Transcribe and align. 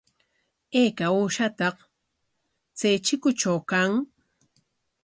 ¿Ayka 0.79 1.05
uushataq 1.17 1.77
chay 2.77 2.95
chikutraw 3.05 3.59
kan? 3.69 3.91